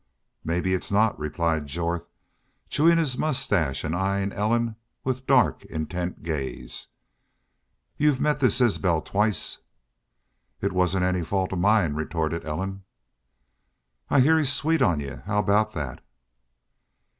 [0.43, 2.07] "Maybe it's not," replied Jorth,
[2.69, 6.87] chewing his mustache and eying Ellen with dark, intent gaze.
[7.97, 9.59] "Y'u've met this Isbel twice."
[10.59, 12.81] "It wasn't any fault of mine," retorted Ellen.
[14.09, 15.17] "I heah he's sweet on y'u.
[15.17, 16.03] How aboot that?"